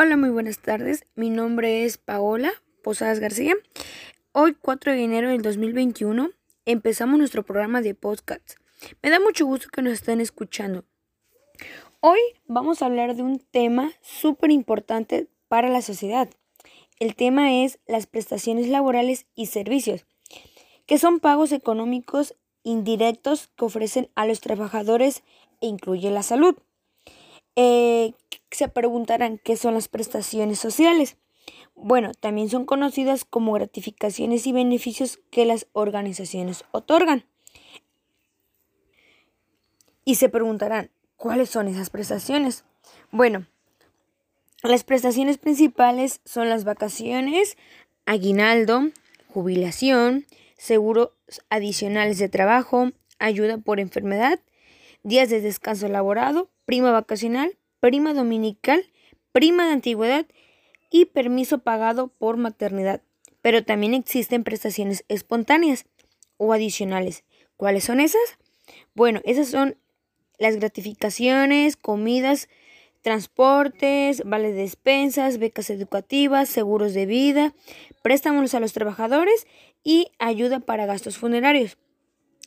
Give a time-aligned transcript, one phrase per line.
[0.00, 1.04] Hola, muy buenas tardes.
[1.16, 2.52] Mi nombre es Paola
[2.84, 3.54] Posadas García.
[4.30, 6.30] Hoy, 4 de enero del 2021,
[6.66, 8.52] empezamos nuestro programa de podcast.
[9.02, 10.84] Me da mucho gusto que nos estén escuchando.
[11.98, 16.30] Hoy vamos a hablar de un tema súper importante para la sociedad.
[17.00, 20.06] El tema es las prestaciones laborales y servicios,
[20.86, 25.24] que son pagos económicos indirectos que ofrecen a los trabajadores
[25.60, 26.54] e incluye la salud.
[27.56, 28.12] Eh,
[28.50, 31.16] se preguntarán qué son las prestaciones sociales.
[31.74, 37.24] Bueno, también son conocidas como gratificaciones y beneficios que las organizaciones otorgan.
[40.04, 42.64] Y se preguntarán, ¿cuáles son esas prestaciones?
[43.10, 43.46] Bueno,
[44.62, 47.56] las prestaciones principales son las vacaciones,
[48.06, 48.90] aguinaldo,
[49.28, 51.10] jubilación, seguros
[51.50, 54.40] adicionales de trabajo, ayuda por enfermedad,
[55.02, 58.84] días de descanso elaborado, prima vacacional, prima dominical,
[59.32, 60.26] prima de antigüedad
[60.90, 63.02] y permiso pagado por maternidad.
[63.42, 65.86] Pero también existen prestaciones espontáneas
[66.36, 67.24] o adicionales.
[67.56, 68.38] ¿Cuáles son esas?
[68.94, 69.76] Bueno, esas son
[70.38, 72.48] las gratificaciones, comidas,
[73.02, 77.54] transportes, vales de despensas, becas educativas, seguros de vida,
[78.02, 79.46] préstamos a los trabajadores
[79.84, 81.78] y ayuda para gastos funerarios.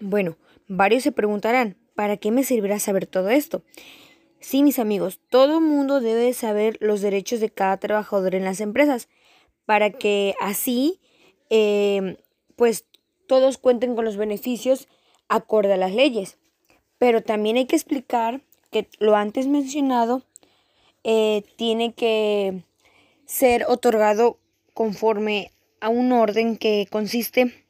[0.00, 0.36] Bueno,
[0.68, 3.62] varios se preguntarán, ¿para qué me servirá saber todo esto?
[4.40, 9.08] Sí, mis amigos, todo mundo debe saber los derechos de cada trabajador en las empresas
[9.64, 11.00] para que así,
[11.50, 12.16] eh,
[12.54, 12.84] pues,
[13.26, 14.88] todos cuenten con los beneficios
[15.28, 16.38] acorde a las leyes.
[16.98, 20.22] Pero también hay que explicar que lo antes mencionado
[21.04, 22.62] eh, tiene que
[23.26, 24.38] ser otorgado
[24.74, 25.50] conforme
[25.80, 27.66] a un orden que consiste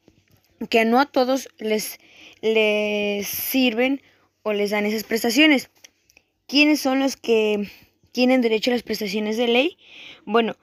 [0.69, 1.99] que no a todos les,
[2.41, 4.01] les sirven
[4.43, 5.69] o les dan esas prestaciones.
[6.47, 7.69] ¿Quiénes son los que
[8.13, 9.77] tienen derecho a las prestaciones de ley?
[10.23, 10.55] Bueno,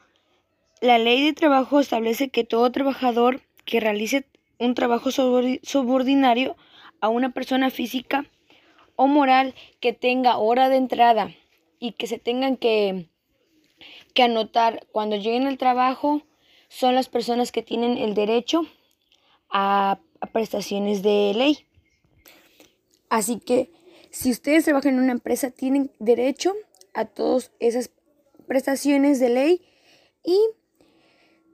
[0.80, 4.24] la ley de trabajo establece que todo trabajador que realice
[4.58, 6.56] un trabajo subordinario
[7.02, 8.24] a una persona física
[8.96, 11.34] o moral que tenga hora de entrada
[11.78, 13.10] y que se tengan que,
[14.14, 16.22] que anotar cuando lleguen al trabajo
[16.68, 18.66] son las personas que tienen el derecho
[19.50, 21.66] a, a prestaciones de ley.
[23.10, 23.70] Así que
[24.14, 26.54] si ustedes trabajan en una empresa, tienen derecho
[26.94, 27.90] a todas esas
[28.46, 29.62] prestaciones de ley
[30.22, 30.38] y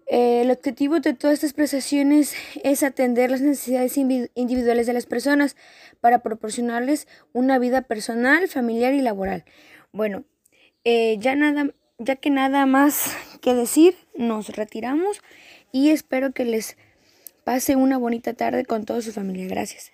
[0.06, 5.56] eh, el objetivo de todas estas prestaciones es atender las necesidades individuales de las personas
[6.02, 9.46] para proporcionarles una vida personal, familiar y laboral.
[9.90, 10.24] Bueno,
[10.84, 15.22] eh, ya nada, ya que nada más que decir, nos retiramos
[15.72, 16.76] y espero que les
[17.42, 19.46] pase una bonita tarde con toda su familia.
[19.48, 19.92] Gracias.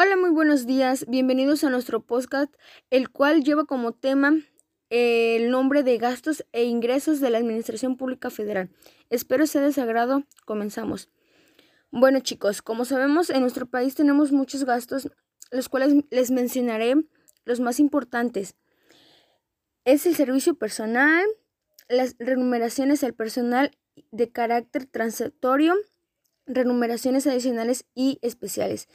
[0.00, 1.06] Hola, muy buenos días.
[1.08, 2.54] Bienvenidos a nuestro podcast,
[2.88, 4.36] el cual lleva como tema
[4.90, 8.70] eh, el nombre de gastos e ingresos de la Administración Pública Federal.
[9.10, 10.22] Espero sea de sagrado.
[10.44, 11.08] Comenzamos.
[11.90, 15.10] Bueno, chicos, como sabemos, en nuestro país tenemos muchos gastos,
[15.50, 16.94] los cuales les mencionaré
[17.44, 18.54] los más importantes.
[19.84, 21.26] Es el servicio personal,
[21.88, 23.76] las remuneraciones al personal
[24.12, 25.74] de carácter transitorio,
[26.46, 28.86] remuneraciones adicionales y especiales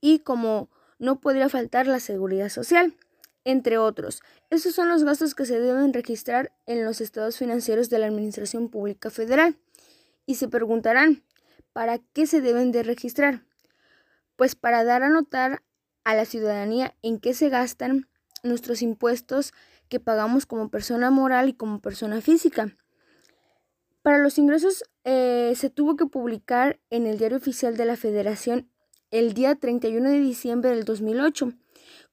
[0.00, 2.94] y como no podría faltar la seguridad social,
[3.44, 4.22] entre otros.
[4.50, 8.68] Esos son los gastos que se deben registrar en los estados financieros de la Administración
[8.68, 9.56] Pública Federal.
[10.26, 11.22] Y se preguntarán,
[11.72, 13.42] ¿para qué se deben de registrar?
[14.36, 15.62] Pues para dar a notar
[16.04, 18.08] a la ciudadanía en qué se gastan
[18.42, 19.52] nuestros impuestos
[19.88, 22.76] que pagamos como persona moral y como persona física.
[24.02, 28.70] Para los ingresos eh, se tuvo que publicar en el Diario Oficial de la Federación
[29.10, 31.52] el día 31 de diciembre del 2008,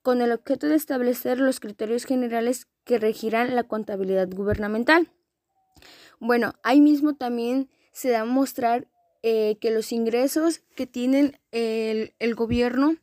[0.01, 5.11] con el objeto de establecer los criterios generales que regirán la contabilidad gubernamental.
[6.19, 8.87] Bueno, ahí mismo también se da a mostrar
[9.23, 12.97] eh, que los ingresos que tienen el, el gobierno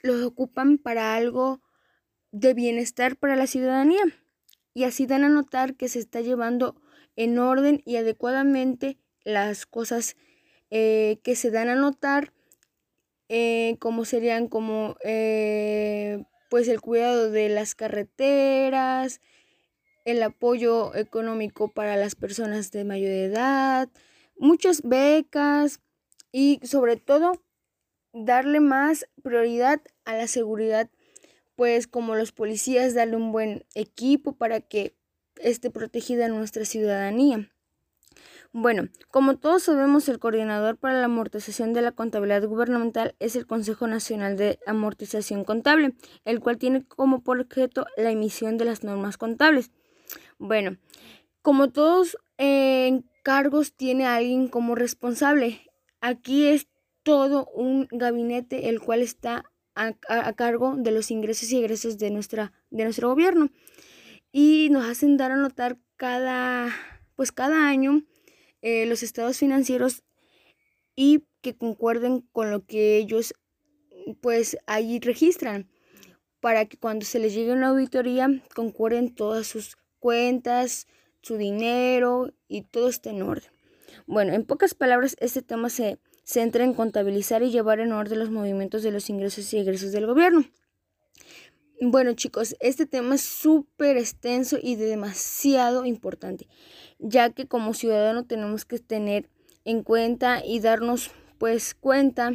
[0.00, 1.60] los ocupan para algo
[2.30, 4.02] de bienestar para la ciudadanía
[4.74, 6.76] y así dan a notar que se está llevando
[7.16, 10.16] en orden y adecuadamente las cosas
[10.70, 12.34] eh, que se dan a notar
[13.28, 19.20] eh, como serían como eh, pues el cuidado de las carreteras,
[20.04, 23.88] el apoyo económico para las personas de mayor edad,
[24.38, 25.80] muchas becas
[26.30, 27.42] y sobre todo
[28.12, 30.88] darle más prioridad a la seguridad,
[31.56, 34.94] pues como los policías, darle un buen equipo para que
[35.36, 37.50] esté protegida nuestra ciudadanía.
[38.58, 43.46] Bueno, como todos sabemos, el coordinador para la amortización de la contabilidad gubernamental es el
[43.46, 45.92] Consejo Nacional de Amortización Contable,
[46.24, 49.72] el cual tiene como objeto la emisión de las normas contables.
[50.38, 50.78] Bueno,
[51.42, 55.60] Como todos eh, cargos tiene alguien como responsable.
[56.00, 56.66] Aquí es
[57.02, 59.44] todo un gabinete el cual está
[59.74, 59.92] a,
[60.32, 63.50] cargo de los ingresos y egresos de, nuestra, de nuestro gobierno.
[64.32, 66.70] Y nos hacen dar a notar cada,
[67.16, 68.02] pues cada año
[68.68, 70.02] eh, los estados financieros
[70.96, 73.32] y que concuerden con lo que ellos
[74.20, 75.70] pues allí registran
[76.40, 80.88] para que cuando se les llegue una auditoría concuerden todas sus cuentas,
[81.22, 83.48] su dinero y todo esté en orden.
[84.04, 88.30] Bueno, en pocas palabras, este tema se centra en contabilizar y llevar en orden los
[88.30, 90.44] movimientos de los ingresos y egresos del gobierno.
[91.78, 96.48] Bueno chicos, este tema es súper extenso y de demasiado importante,
[96.98, 99.28] ya que como ciudadano tenemos que tener
[99.66, 102.32] en cuenta y darnos pues cuenta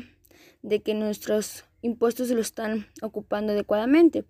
[0.61, 4.25] de que nuestros impuestos se lo están ocupando adecuadamente.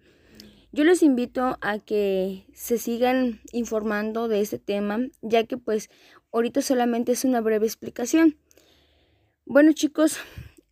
[0.71, 5.89] Yo les invito a que se sigan informando de este tema, ya que pues
[6.31, 8.37] ahorita solamente es una breve explicación.
[9.43, 10.19] Bueno chicos,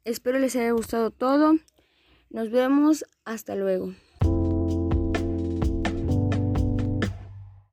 [0.05, 1.55] espero les haya gustado todo.
[2.29, 3.93] Nos vemos, hasta luego.